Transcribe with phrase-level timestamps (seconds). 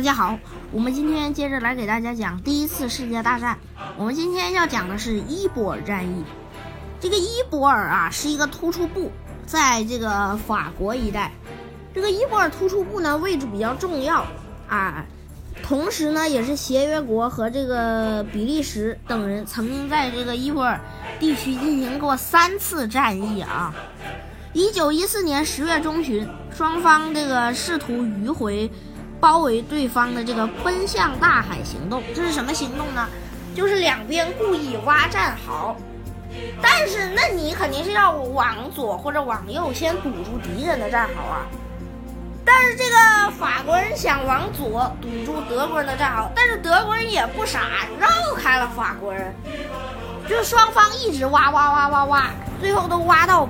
[0.00, 0.38] 大家好，
[0.72, 3.58] 我们今天接着来给大家讲第一次世界大战。
[3.98, 6.24] 我们今天要讲的是伊波尔战役。
[6.98, 9.12] 这个伊波尔啊，是一个突出部，
[9.44, 11.30] 在这个法国一带。
[11.94, 14.24] 这个伊波尔突出部呢，位置比较重要
[14.70, 15.04] 啊，
[15.62, 20.80] 同时呢，也是协约国和这个比利时等人曾经在这个伊波尔
[21.18, 23.74] 地区进行过三次战役啊。
[24.54, 28.70] 一九一四年十月中旬，双方这个试图迂回。
[29.20, 33.06] 包围对方的这个奔向大海行动，这是什么行动呢？
[33.54, 35.76] 就是两边故意挖战壕，
[36.62, 41.46] 但是那你肯定是要往左或者往右先堵住敌人的战壕啊。
[42.42, 49.34] 但是这个法国人想往左堵住德国人的战壕，但是德国人也不傻，绕开了法国人，
[50.28, 52.30] 就双方一直挖挖挖挖挖，
[52.60, 53.48] 最后都挖到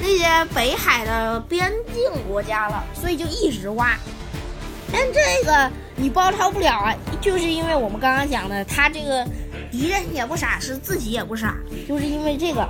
[0.00, 3.96] 那些北海的边境国家了，所以就一直挖。
[4.92, 9.26] 但这个你包抄不了啊，就是因为我们刚刚讲的，他这个
[9.70, 11.56] 敌人也不傻，是自己也不傻，
[11.88, 12.66] 就是因为这个。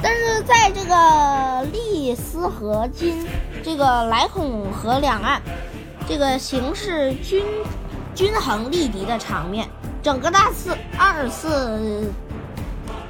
[0.00, 3.26] 但是在这个利斯河金
[3.64, 5.42] 这个莱孔河两岸，
[6.08, 7.44] 这个形势均
[8.14, 9.68] 均衡力敌的场面，
[10.02, 12.12] 整个大次二次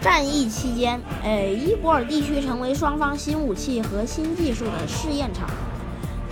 [0.00, 5.46] 战役期间，哎，伊波尔地区成为双方新武器和新技术的试验场。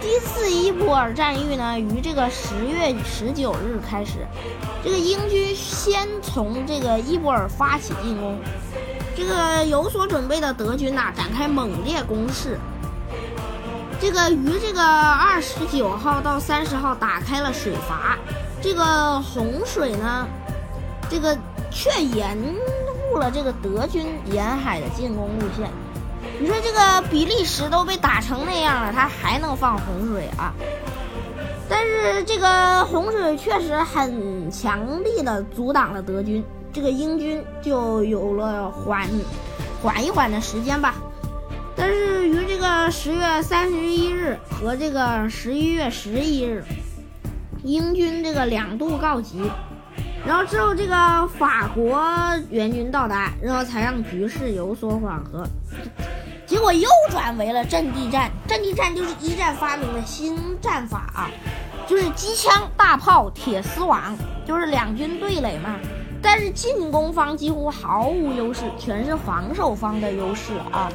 [0.01, 4.27] 第一次伊波尔战役呢，于这个十月十九日开始。
[4.85, 8.39] 这个英军先从这个伊波尔发起进攻，
[9.17, 12.59] 这个有所准备的德军呐，展开猛烈攻势。
[13.99, 18.19] 这个于这个二十九号到三十号打开了水阀，
[18.61, 20.29] 这个洪水呢，
[21.09, 21.37] 这个
[21.71, 22.37] 却延
[23.11, 25.71] 误了这个德军沿海的进攻路线。
[26.39, 30.53] 你说这个比利时都被打成那样了，他还能放洪水啊？
[31.69, 39.09] 但是这个洪水确实很强力的阻挡了德军，这个英军就有了缓
[39.83, 40.95] 缓一缓的时间吧。
[41.75, 46.63] 但是于这个十月三十一日和这个十一月十一日，
[47.65, 49.51] 英军这个两度告急，
[50.25, 52.01] 然后之后这个法国
[52.51, 55.45] 援军到达，然后才让局势有所缓和。
[56.47, 61.29] 结果又转为了阵地战，阵地战就是一战发明的新战法啊，
[61.89, 65.77] 就是机枪、大炮、铁丝网，就是两军对垒嘛。
[66.23, 70.89] 但是进攻方几乎毫无优势，全是防守方的优势啊。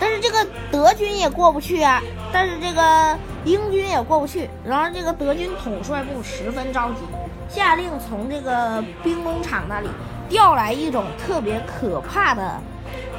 [0.00, 2.02] 但是这个德军也过不去啊，
[2.32, 4.48] 但是这个英军也过不去。
[4.64, 7.00] 然后这个德军统帅部十分着急，
[7.48, 9.88] 下令从这个兵工厂那里
[10.30, 12.58] 调来一种特别可怕的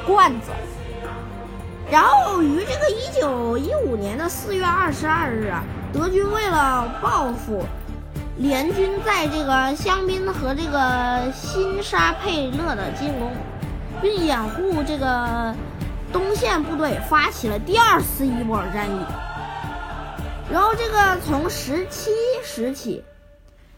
[0.06, 0.50] 罐子。
[1.90, 7.64] 然后于这个一九一五年的四月二十二日啊，德军为了报复
[8.36, 13.32] 联军在这个香槟和这个新沙佩勒的进攻，
[14.00, 15.52] 并掩护这个
[16.12, 19.04] 东线部队，发起了第二次伊波尔战役。
[20.52, 22.10] 然后这个从十七
[22.44, 23.02] 时起，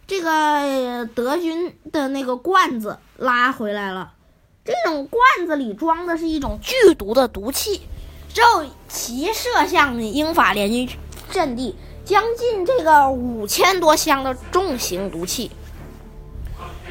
[0.06, 4.12] 这个德军的那个罐子拉回来了，
[4.64, 7.80] 这种罐子里装的是一种剧毒的毒气。
[8.32, 10.88] 之后齐射向英法联军
[11.30, 15.50] 阵地，将近这个五千多箱的重型毒气，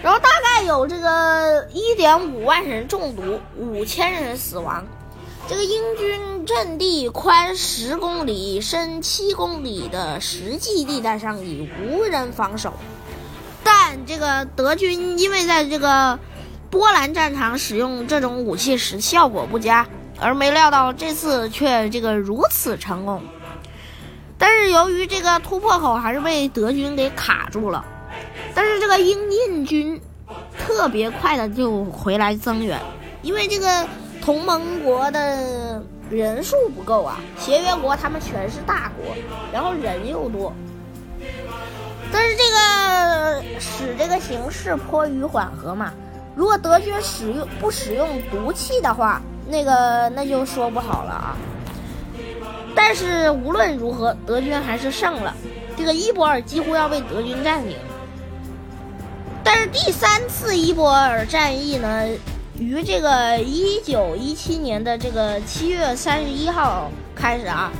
[0.03, 4.85] 然后大概有这个一点五万人中毒，五千人死亡。
[5.47, 12.73] 这个英军阵地宽十公里、深七公里的实际地带上已无人防守，
[13.63, 16.19] 但这个德军因为在这个
[16.69, 19.87] 波兰战场使用这种武器时效果不佳。
[20.21, 23.23] 而没料到这次却这个如此成功，
[24.37, 27.83] 但是由于这个突破口还是被德军给卡住了，
[28.53, 29.99] 但是这个英印军
[30.59, 32.79] 特别快的就回来增援，
[33.23, 33.87] 因为这个
[34.21, 35.81] 同盟国的
[36.11, 39.15] 人数不够啊，协约国他们全是大国，
[39.51, 40.53] 然后人又多，
[42.11, 45.91] 但是这个使这个形势颇于缓和嘛，
[46.35, 49.19] 如果德军使用不使用毒气的话。
[49.47, 51.37] 那个那就说不好了啊！
[52.73, 55.35] 但是无论如何，德军还是胜了。
[55.75, 57.75] 这个伊波尔几乎要被德军占领。
[59.43, 62.07] 但是第三次伊波尔战役呢，
[62.57, 67.71] 于这个一九一七年的这个七月三十一号开始啊，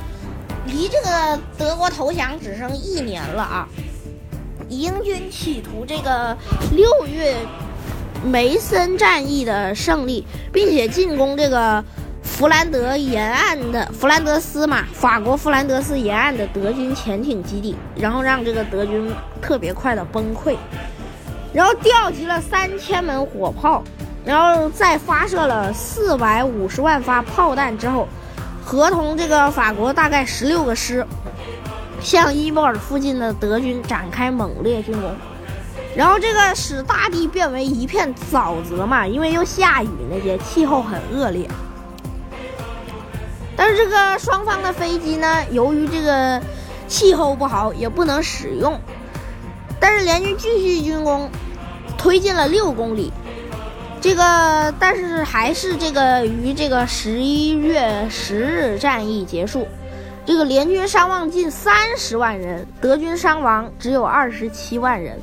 [0.66, 3.68] 离这个德国投降只剩一年了啊！
[4.68, 6.36] 英军企图这个
[6.72, 7.36] 六月。
[8.24, 11.84] 梅森战役的胜利，并且进攻这个
[12.22, 20.56] 弗兰德沿岸的弗兰德斯嘛，法国弗兰德斯沿岸的德军潜艇基地，然后让这个德军特别快的崩溃，
[21.52, 23.82] 然后调集了三千门火炮，
[24.24, 28.06] 然后再发射了四百五十万发炮弹之后，
[28.64, 31.04] 合同这个法国大概十六个师，
[32.00, 35.10] 向伊波尔附近的德军展开猛烈进攻。
[35.94, 41.46] 然后这个使大地变为一片沼泽嘛，因为又下雨，那些气候很恶劣。
[43.54, 46.40] 但是这个双方的飞机呢，由于这个
[46.88, 48.80] 气候不好，也不能使用。
[49.78, 51.30] 但是联军继续进攻，
[51.98, 53.12] 推进了六公里。
[54.00, 59.68] 这个但是还是这个于这个十一月十日战役结束，
[60.24, 65.20] 这个联军伤亡近三十万人，德军伤亡只有二十七万人。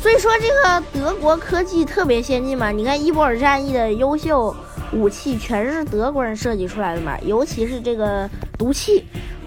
[0.00, 4.54] 所以说这个德国科技特别先进嘛，你看伊波尔战役的优秀
[4.92, 9.04] 武器全是德国人设计出来的嘛，尤其是这个毒气，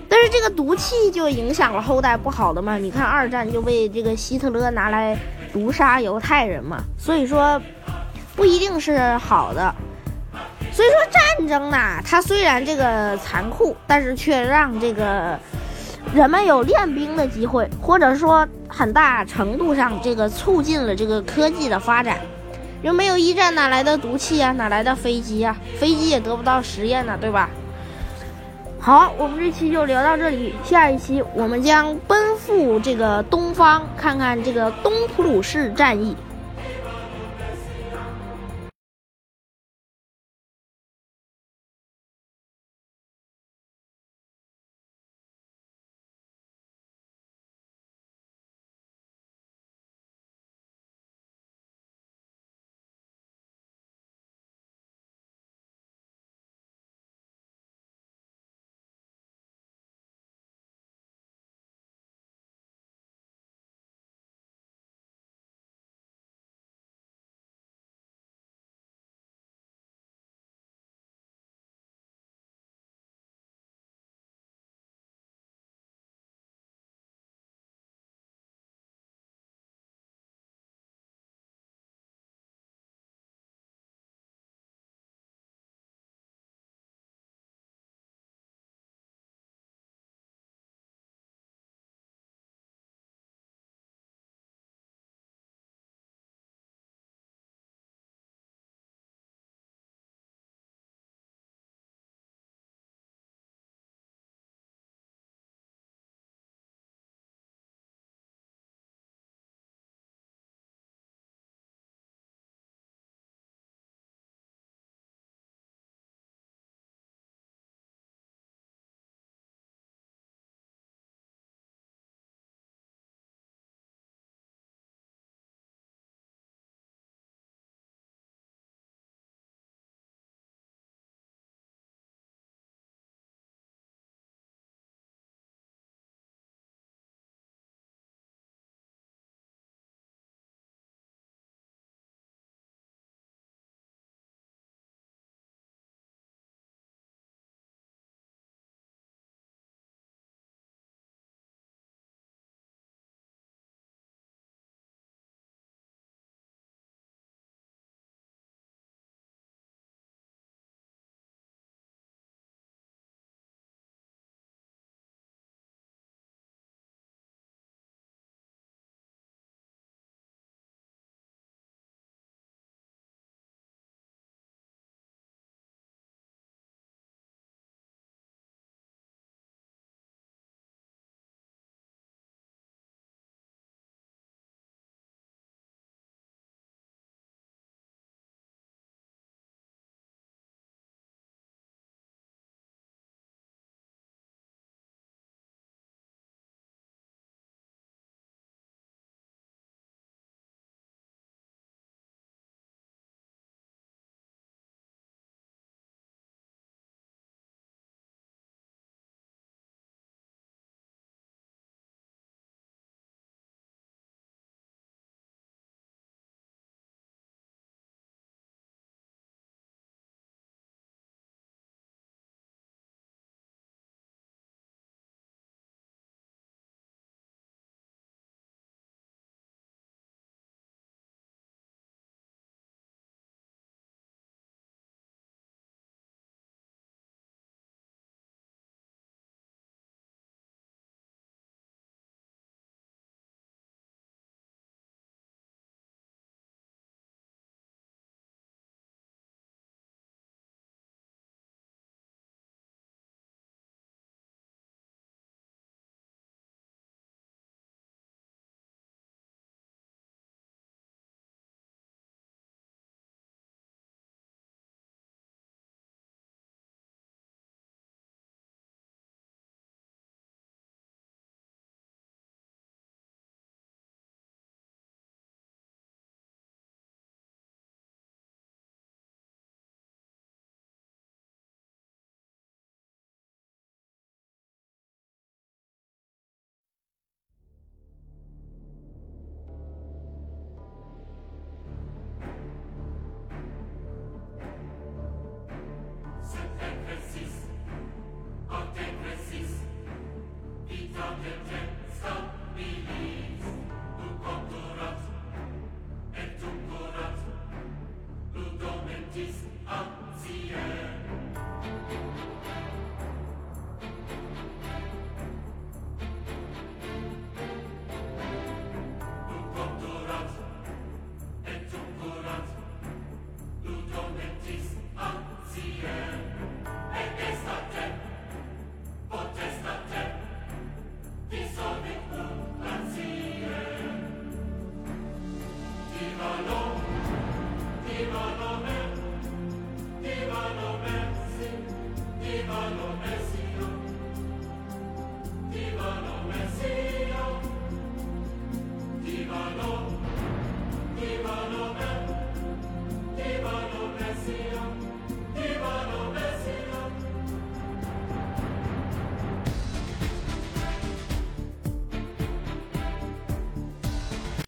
[0.07, 5.17] 但是这个毒气就影响了后代不好的嘛，你看二战就被这个希特勒拿来
[5.51, 7.59] 毒杀犹太人嘛，所以说
[8.35, 9.73] 不一定是好的。
[10.71, 15.37] 所以说战争呐，它虽然这个残酷，但是却让这个。
[16.13, 22.17] 人们有练兵的机会，或者说很大程度上这个促进了这个科技的发展。
[22.81, 24.51] 又没有一战哪来的毒气啊？
[24.53, 25.55] 哪来的飞机啊？
[25.79, 27.49] 飞机也得不到实验呢，对吧？
[28.79, 36.17] 好，我们这期就聊到这里，下一期我们将奔赴这个东方，看看这个东普鲁士战役。